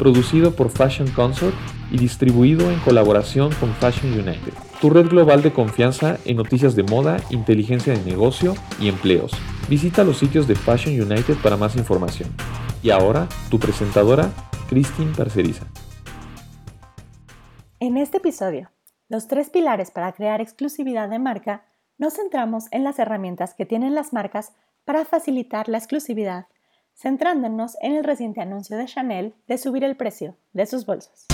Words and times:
producido 0.00 0.56
por 0.56 0.70
Fashion 0.70 1.10
Consort 1.10 1.54
y 1.90 1.98
distribuido 1.98 2.70
en 2.70 2.80
colaboración 2.80 3.52
con 3.60 3.74
Fashion 3.74 4.10
United, 4.14 4.54
tu 4.80 4.88
red 4.88 5.06
global 5.08 5.42
de 5.42 5.52
confianza 5.52 6.16
en 6.24 6.38
noticias 6.38 6.74
de 6.74 6.84
moda, 6.84 7.18
inteligencia 7.28 7.92
de 7.92 8.02
negocio 8.02 8.54
y 8.80 8.88
empleos. 8.88 9.30
Visita 9.68 10.02
los 10.02 10.16
sitios 10.16 10.48
de 10.48 10.54
Fashion 10.54 10.98
United 10.98 11.36
para 11.42 11.58
más 11.58 11.76
información. 11.76 12.30
Y 12.82 12.88
ahora, 12.88 13.28
tu 13.50 13.58
presentadora, 13.58 14.30
Christine 14.70 15.12
Parceriza. 15.14 15.66
En 17.78 17.98
este 17.98 18.16
episodio, 18.16 18.70
los 19.10 19.28
tres 19.28 19.50
pilares 19.50 19.90
para 19.90 20.12
crear 20.12 20.40
exclusividad 20.40 21.10
de 21.10 21.18
marca, 21.18 21.66
nos 21.98 22.14
centramos 22.14 22.68
en 22.70 22.84
las 22.84 22.98
herramientas 22.98 23.52
que 23.52 23.66
tienen 23.66 23.94
las 23.94 24.14
marcas 24.14 24.54
para 24.86 25.04
facilitar 25.04 25.68
la 25.68 25.76
exclusividad 25.76 26.46
centrándonos 27.00 27.78
en 27.80 27.96
el 27.96 28.04
reciente 28.04 28.42
anuncio 28.42 28.76
de 28.76 28.84
Chanel 28.84 29.34
de 29.48 29.56
subir 29.56 29.84
el 29.84 29.96
precio 29.96 30.36
de 30.52 30.66
sus 30.66 30.84
bolsos. 30.84 31.26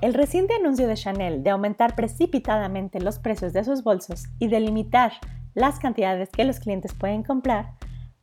El 0.00 0.12
reciente 0.12 0.54
anuncio 0.54 0.88
de 0.88 0.94
Chanel 0.94 1.44
de 1.44 1.50
aumentar 1.50 1.94
precipitadamente 1.94 3.00
los 3.00 3.20
precios 3.20 3.52
de 3.52 3.62
sus 3.62 3.84
bolsos 3.84 4.24
y 4.40 4.48
de 4.48 4.58
limitar 4.58 5.12
las 5.54 5.78
cantidades 5.78 6.30
que 6.30 6.44
los 6.44 6.58
clientes 6.58 6.92
pueden 6.94 7.22
comprar 7.22 7.74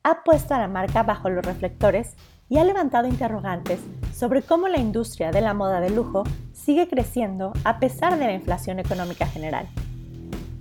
ha 0.03 0.23
puesto 0.23 0.53
a 0.53 0.59
la 0.59 0.68
marca 0.68 1.03
bajo 1.03 1.30
los 1.30 1.45
reflectores 1.45 2.16
y 2.50 2.58
ha 2.58 2.66
levantado 2.66 3.08
interrogantes 3.08 3.80
sobre 4.14 4.42
cómo 4.42 4.68
la 4.68 4.80
industria 4.80 5.31
de 5.31 5.40
la 5.40 5.53
moda 5.53 5.80
de 5.80 5.92
lujo 5.92 6.23
sigue 6.52 6.90
creciendo 6.90 7.53
a 7.64 7.80
pesar 7.80 8.20
de 8.20 8.25
la 8.25 8.34
inflación 8.34 8.80
económica 8.80 9.25
general. 9.25 9.68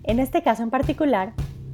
En 0.05 0.21
este 0.21 0.43
caso 0.43 0.63
en 0.63 0.71
particular, 0.71 1.33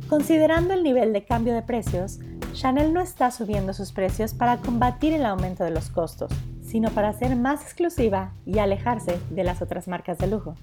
Considerando 0.09 0.73
el 0.73 0.85
nivel 0.85 1.13
de 1.13 1.25
cambio 1.25 1.53
de 1.53 1.63
precios, 1.63 2.21
Chanel 2.53 2.93
no 2.93 3.01
está 3.01 3.33
subiendo 3.33 3.75
sus 3.75 3.91
precios 3.91 4.35
para 4.35 4.59
combatir 4.59 5.13
el 5.13 5.27
aumento 5.27 5.65
de 5.65 5.73
los 5.73 5.91
costos, 5.91 6.31
sino 6.63 6.91
para 6.91 7.13
ser 7.13 7.35
más 7.35 7.63
exclusiva 7.63 8.33
y 8.45 8.61
alejarse 8.61 9.19
de 9.31 9.43
las 9.43 9.63
otras 9.63 9.89
marcas 9.89 10.19
de 10.19 10.29
lujo. 10.29 10.55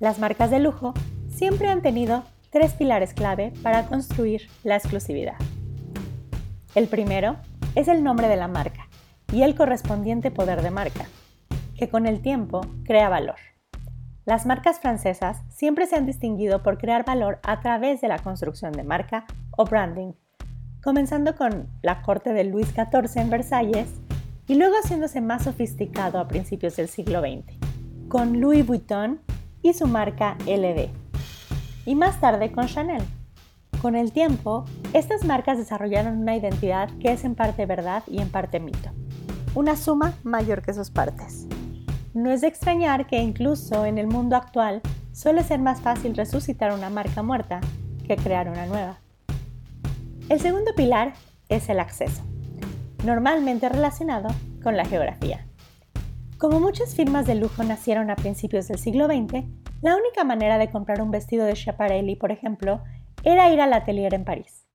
Las 0.00 0.18
marcas 0.18 0.50
de 0.50 0.58
lujo 0.58 0.92
siempre 1.34 1.68
han 1.68 1.80
tenido 1.80 2.24
tres 2.50 2.74
pilares 2.74 3.14
clave 3.14 3.54
para 3.62 3.86
construir 3.86 4.48
la 4.64 4.76
exclusividad. 4.76 5.36
El 6.74 6.88
primero 6.88 7.36
es 7.74 7.88
el 7.88 8.04
nombre 8.04 8.28
de 8.28 8.36
la 8.36 8.48
marca 8.48 8.86
y 9.32 9.42
el 9.42 9.54
correspondiente 9.54 10.30
poder 10.30 10.60
de 10.60 10.70
marca, 10.70 11.06
que 11.74 11.88
con 11.88 12.06
el 12.06 12.20
tiempo 12.20 12.60
crea 12.84 13.08
valor. 13.08 13.53
Las 14.26 14.46
marcas 14.46 14.80
francesas 14.80 15.42
siempre 15.50 15.86
se 15.86 15.96
han 15.96 16.06
distinguido 16.06 16.62
por 16.62 16.78
crear 16.78 17.04
valor 17.04 17.40
a 17.42 17.60
través 17.60 18.00
de 18.00 18.08
la 18.08 18.18
construcción 18.18 18.72
de 18.72 18.82
marca 18.82 19.26
o 19.50 19.66
branding, 19.66 20.12
comenzando 20.82 21.36
con 21.36 21.68
la 21.82 22.00
corte 22.00 22.32
de 22.32 22.44
Luis 22.44 22.68
XIV 22.68 23.20
en 23.20 23.28
Versalles 23.28 23.88
y 24.46 24.54
luego 24.54 24.76
haciéndose 24.82 25.20
más 25.20 25.44
sofisticado 25.44 26.18
a 26.18 26.26
principios 26.26 26.76
del 26.76 26.88
siglo 26.88 27.20
XX, 27.20 27.52
con 28.08 28.40
Louis 28.40 28.66
Vuitton 28.66 29.20
y 29.60 29.74
su 29.74 29.86
marca 29.86 30.38
LV, 30.46 30.88
y 31.84 31.94
más 31.94 32.18
tarde 32.18 32.50
con 32.50 32.66
Chanel. 32.66 33.02
Con 33.82 33.94
el 33.94 34.12
tiempo, 34.12 34.64
estas 34.94 35.24
marcas 35.24 35.58
desarrollaron 35.58 36.16
una 36.16 36.34
identidad 36.34 36.88
que 36.98 37.12
es 37.12 37.24
en 37.24 37.34
parte 37.34 37.66
verdad 37.66 38.02
y 38.06 38.22
en 38.22 38.30
parte 38.30 38.58
mito, 38.58 38.90
una 39.54 39.76
suma 39.76 40.14
mayor 40.22 40.62
que 40.62 40.72
sus 40.72 40.90
partes. 40.90 41.46
No 42.14 42.30
es 42.30 42.42
de 42.42 42.46
extrañar 42.46 43.08
que 43.08 43.18
incluso 43.20 43.84
en 43.86 43.98
el 43.98 44.06
mundo 44.06 44.36
actual 44.36 44.82
suele 45.10 45.42
ser 45.42 45.58
más 45.58 45.80
fácil 45.80 46.14
resucitar 46.14 46.72
una 46.72 46.88
marca 46.88 47.24
muerta 47.24 47.60
que 48.06 48.14
crear 48.14 48.48
una 48.48 48.66
nueva. 48.66 49.00
El 50.28 50.38
segundo 50.38 50.70
pilar 50.76 51.14
es 51.48 51.68
el 51.68 51.80
acceso, 51.80 52.22
normalmente 53.04 53.68
relacionado 53.68 54.28
con 54.62 54.76
la 54.76 54.84
geografía. 54.84 55.44
Como 56.38 56.60
muchas 56.60 56.94
firmas 56.94 57.26
de 57.26 57.34
lujo 57.34 57.64
nacieron 57.64 58.08
a 58.10 58.16
principios 58.16 58.68
del 58.68 58.78
siglo 58.78 59.06
XX, 59.06 59.44
la 59.82 59.96
única 59.96 60.22
manera 60.22 60.56
de 60.56 60.70
comprar 60.70 61.02
un 61.02 61.10
vestido 61.10 61.44
de 61.46 61.56
Schiaparelli, 61.56 62.14
por 62.14 62.30
ejemplo, 62.30 62.84
era 63.24 63.52
ir 63.52 63.60
al 63.60 63.72
atelier 63.72 64.14
en 64.14 64.24
París. 64.24 64.68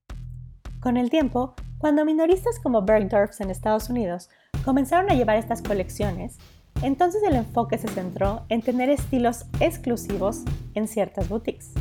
Con 0.81 0.97
el 0.97 1.09
tiempo, 1.09 1.53
cuando 1.77 2.03
minoristas 2.03 2.59
como 2.59 2.81
Bergdorf 2.81 3.39
en 3.39 3.49
Estados 3.49 3.89
Unidos 3.89 4.29
comenzaron 4.65 5.09
a 5.09 5.13
llevar 5.13 5.37
estas 5.37 5.61
colecciones, 5.61 6.37
entonces 6.81 7.21
el 7.23 7.35
enfoque 7.35 7.77
se 7.77 7.87
centró 7.87 8.45
en 8.49 8.61
tener 8.61 8.89
estilos 8.89 9.45
exclusivos 9.59 10.43
en 10.75 10.87
ciertas 10.87 11.27
boutiques. 11.27 11.71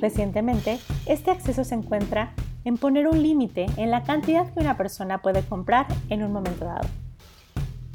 Recientemente, 0.00 0.78
este 1.06 1.30
acceso 1.30 1.64
se 1.64 1.74
encuentra 1.74 2.34
en 2.64 2.76
poner 2.76 3.06
un 3.06 3.22
límite 3.22 3.66
en 3.76 3.90
la 3.90 4.02
cantidad 4.02 4.52
que 4.52 4.60
una 4.60 4.76
persona 4.76 5.22
puede 5.22 5.42
comprar 5.42 5.86
en 6.08 6.22
un 6.22 6.32
momento 6.32 6.64
dado. 6.64 6.88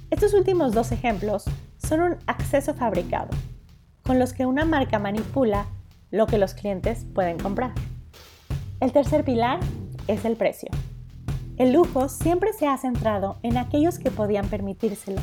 Estos 0.10 0.34
últimos 0.34 0.74
dos 0.74 0.92
ejemplos 0.92 1.46
son 1.78 2.02
un 2.02 2.18
acceso 2.28 2.74
fabricado, 2.74 3.30
con 4.04 4.18
los 4.18 4.34
que 4.34 4.46
una 4.46 4.66
marca 4.66 5.00
manipula 5.00 5.68
lo 6.10 6.28
que 6.28 6.38
los 6.38 6.54
clientes 6.54 7.06
pueden 7.14 7.38
comprar. 7.38 7.74
El 8.80 8.94
tercer 8.94 9.24
pilar 9.24 9.60
es 10.08 10.26
el 10.26 10.38
precio. 10.38 10.70
El 11.58 11.74
lujo 11.74 12.10
siempre 12.10 12.54
se 12.54 12.68
ha 12.68 12.78
centrado 12.78 13.38
en 13.44 13.58
aquellos 13.58 14.00
que 14.00 14.10
podían 14.10 14.48
permitírselo 14.48 15.22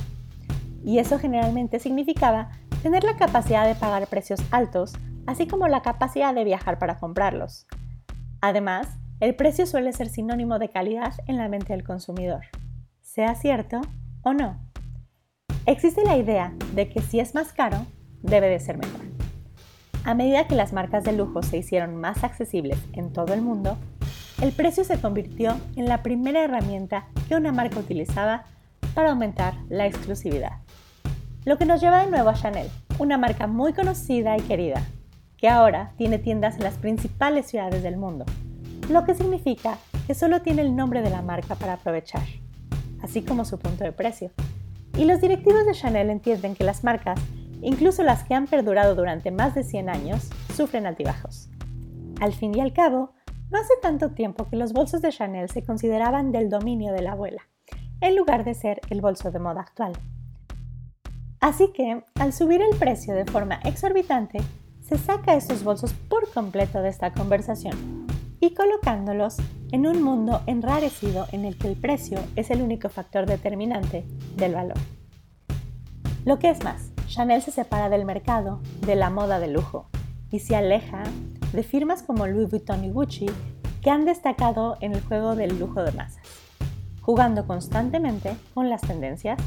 y 0.84 0.98
eso 0.98 1.18
generalmente 1.18 1.78
significaba 1.78 2.50
tener 2.82 3.04
la 3.04 3.16
capacidad 3.16 3.66
de 3.66 3.74
pagar 3.74 4.06
precios 4.06 4.40
altos, 4.50 4.94
así 5.26 5.46
como 5.46 5.68
la 5.68 5.82
capacidad 5.82 6.34
de 6.34 6.44
viajar 6.44 6.78
para 6.78 6.98
comprarlos. 6.98 7.66
Además, 8.40 8.88
el 9.20 9.34
precio 9.34 9.66
suele 9.66 9.92
ser 9.92 10.08
sinónimo 10.08 10.58
de 10.58 10.68
calidad 10.68 11.14
en 11.26 11.36
la 11.36 11.48
mente 11.48 11.72
del 11.72 11.84
consumidor, 11.84 12.44
sea 13.00 13.34
cierto 13.34 13.80
o 14.22 14.32
no. 14.32 14.60
Existe 15.66 16.04
la 16.04 16.16
idea 16.16 16.54
de 16.74 16.88
que 16.88 17.02
si 17.02 17.20
es 17.20 17.34
más 17.34 17.52
caro, 17.52 17.84
debe 18.22 18.48
de 18.48 18.60
ser 18.60 18.78
mejor. 18.78 19.00
A 20.04 20.14
medida 20.14 20.46
que 20.46 20.54
las 20.54 20.72
marcas 20.72 21.04
de 21.04 21.12
lujo 21.12 21.42
se 21.42 21.58
hicieron 21.58 21.96
más 21.96 22.24
accesibles 22.24 22.78
en 22.92 23.12
todo 23.12 23.34
el 23.34 23.42
mundo, 23.42 23.76
el 24.40 24.52
precio 24.52 24.84
se 24.84 25.00
convirtió 25.00 25.56
en 25.76 25.86
la 25.86 26.02
primera 26.02 26.44
herramienta 26.44 27.08
que 27.28 27.34
una 27.34 27.52
marca 27.52 27.80
utilizaba 27.80 28.44
para 28.94 29.10
aumentar 29.10 29.54
la 29.68 29.86
exclusividad. 29.86 30.60
Lo 31.48 31.56
que 31.56 31.64
nos 31.64 31.80
lleva 31.80 32.04
de 32.04 32.10
nuevo 32.10 32.28
a 32.28 32.34
Chanel, 32.34 32.68
una 32.98 33.16
marca 33.16 33.46
muy 33.46 33.72
conocida 33.72 34.36
y 34.36 34.42
querida, 34.42 34.82
que 35.38 35.48
ahora 35.48 35.94
tiene 35.96 36.18
tiendas 36.18 36.56
en 36.56 36.62
las 36.62 36.76
principales 36.76 37.46
ciudades 37.46 37.82
del 37.82 37.96
mundo, 37.96 38.26
lo 38.90 39.06
que 39.06 39.14
significa 39.14 39.78
que 40.06 40.12
solo 40.12 40.42
tiene 40.42 40.60
el 40.60 40.76
nombre 40.76 41.00
de 41.00 41.08
la 41.08 41.22
marca 41.22 41.54
para 41.54 41.72
aprovechar, 41.72 42.26
así 43.02 43.22
como 43.22 43.46
su 43.46 43.58
punto 43.58 43.82
de 43.82 43.92
precio. 43.92 44.30
Y 44.98 45.06
los 45.06 45.22
directivos 45.22 45.64
de 45.64 45.72
Chanel 45.72 46.10
entienden 46.10 46.54
que 46.54 46.64
las 46.64 46.84
marcas, 46.84 47.18
incluso 47.62 48.02
las 48.02 48.24
que 48.24 48.34
han 48.34 48.46
perdurado 48.46 48.94
durante 48.94 49.30
más 49.30 49.54
de 49.54 49.64
100 49.64 49.88
años, 49.88 50.28
sufren 50.54 50.84
altibajos. 50.84 51.48
Al 52.20 52.34
fin 52.34 52.54
y 52.54 52.60
al 52.60 52.74
cabo, 52.74 53.14
no 53.50 53.58
hace 53.58 53.72
tanto 53.80 54.10
tiempo 54.10 54.50
que 54.50 54.56
los 54.56 54.74
bolsos 54.74 55.00
de 55.00 55.12
Chanel 55.12 55.48
se 55.48 55.64
consideraban 55.64 56.30
del 56.30 56.50
dominio 56.50 56.92
de 56.92 57.00
la 57.00 57.12
abuela, 57.12 57.40
en 58.02 58.16
lugar 58.16 58.44
de 58.44 58.52
ser 58.52 58.82
el 58.90 59.00
bolso 59.00 59.30
de 59.30 59.38
moda 59.38 59.62
actual. 59.62 59.94
Así 61.40 61.72
que, 61.72 62.02
al 62.16 62.32
subir 62.32 62.60
el 62.60 62.76
precio 62.78 63.14
de 63.14 63.24
forma 63.24 63.60
exorbitante, 63.64 64.40
se 64.80 64.98
saca 64.98 65.34
estos 65.34 65.62
bolsos 65.62 65.92
por 65.92 66.30
completo 66.32 66.80
de 66.82 66.88
esta 66.88 67.12
conversación 67.12 68.06
y 68.40 68.54
colocándolos 68.54 69.36
en 69.70 69.86
un 69.86 70.02
mundo 70.02 70.42
enrarecido 70.46 71.26
en 71.32 71.44
el 71.44 71.56
que 71.56 71.68
el 71.68 71.76
precio 71.76 72.18
es 72.36 72.50
el 72.50 72.62
único 72.62 72.88
factor 72.88 73.26
determinante 73.26 74.04
del 74.36 74.54
valor. 74.54 74.78
Lo 76.24 76.38
que 76.38 76.50
es 76.50 76.62
más, 76.64 76.90
Chanel 77.06 77.42
se 77.42 77.50
separa 77.50 77.88
del 77.88 78.04
mercado 78.04 78.60
de 78.84 78.96
la 78.96 79.10
moda 79.10 79.38
de 79.38 79.48
lujo 79.48 79.88
y 80.30 80.40
se 80.40 80.56
aleja 80.56 81.02
de 81.52 81.62
firmas 81.62 82.02
como 82.02 82.26
Louis 82.26 82.50
Vuitton 82.50 82.84
y 82.84 82.90
Gucci 82.90 83.26
que 83.82 83.90
han 83.90 84.04
destacado 84.04 84.76
en 84.80 84.92
el 84.92 85.02
juego 85.02 85.36
del 85.36 85.58
lujo 85.58 85.82
de 85.82 85.92
masas, 85.92 86.26
jugando 87.00 87.46
constantemente 87.46 88.36
con 88.54 88.68
las 88.68 88.82
tendencias 88.82 89.38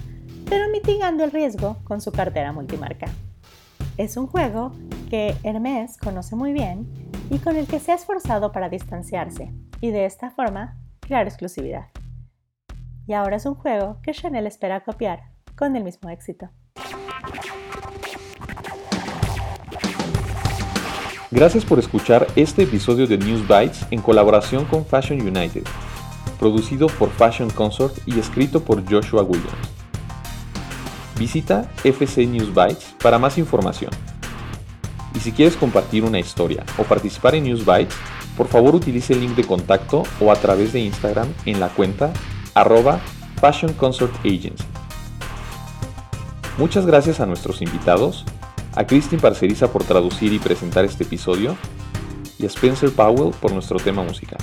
pero 0.51 0.67
mitigando 0.67 1.23
el 1.23 1.31
riesgo 1.31 1.77
con 1.85 2.01
su 2.01 2.11
cartera 2.11 2.51
multimarca. 2.51 3.07
Es 3.95 4.17
un 4.17 4.27
juego 4.27 4.73
que 5.09 5.33
Hermès 5.43 5.95
conoce 5.95 6.35
muy 6.35 6.51
bien 6.51 6.85
y 7.29 7.37
con 7.39 7.55
el 7.55 7.67
que 7.67 7.79
se 7.79 7.93
ha 7.93 7.95
esforzado 7.95 8.51
para 8.51 8.67
distanciarse 8.67 9.53
y 9.79 9.91
de 9.91 10.03
esta 10.03 10.29
forma 10.29 10.77
crear 10.99 11.25
exclusividad. 11.25 11.85
Y 13.07 13.13
ahora 13.13 13.37
es 13.37 13.45
un 13.45 13.55
juego 13.55 13.99
que 14.03 14.11
Chanel 14.11 14.45
espera 14.45 14.83
copiar 14.83 15.21
con 15.55 15.77
el 15.77 15.85
mismo 15.85 16.09
éxito. 16.09 16.49
Gracias 21.31 21.63
por 21.63 21.79
escuchar 21.79 22.27
este 22.35 22.63
episodio 22.63 23.07
de 23.07 23.17
News 23.17 23.47
Bites 23.47 23.87
en 23.89 24.01
colaboración 24.01 24.65
con 24.65 24.85
Fashion 24.85 25.21
United, 25.21 25.63
producido 26.37 26.87
por 26.87 27.09
Fashion 27.11 27.49
Consort 27.51 27.99
y 28.05 28.19
escrito 28.19 28.61
por 28.61 28.83
Joshua 28.83 29.23
Williams. 29.23 29.80
Visita 31.21 31.69
FC 31.83 32.25
News 32.25 32.51
Bytes 32.51 32.95
para 32.99 33.19
más 33.19 33.37
información. 33.37 33.91
Y 35.13 35.19
si 35.19 35.31
quieres 35.31 35.55
compartir 35.55 36.03
una 36.03 36.19
historia 36.19 36.65
o 36.79 36.83
participar 36.83 37.35
en 37.35 37.43
News 37.43 37.63
Bytes, 37.63 37.93
por 38.35 38.47
favor 38.47 38.73
utilice 38.73 39.13
el 39.13 39.19
link 39.19 39.35
de 39.35 39.43
contacto 39.43 40.01
o 40.19 40.31
a 40.31 40.35
través 40.35 40.73
de 40.73 40.79
Instagram 40.79 41.31
en 41.45 41.59
la 41.59 41.69
cuenta 41.69 42.11
arroba 42.55 42.99
Fashion 43.39 43.71
Consort 43.73 44.15
Agency. 44.25 44.63
Muchas 46.57 46.87
gracias 46.87 47.19
a 47.19 47.27
nuestros 47.27 47.61
invitados, 47.61 48.25
a 48.73 48.87
Christine 48.87 49.21
Parceriza 49.21 49.71
por 49.71 49.83
traducir 49.83 50.33
y 50.33 50.39
presentar 50.39 50.85
este 50.85 51.03
episodio 51.03 51.55
y 52.39 52.45
a 52.45 52.47
Spencer 52.47 52.91
Powell 52.91 53.31
por 53.39 53.51
nuestro 53.51 53.77
tema 53.77 54.01
musical. 54.01 54.39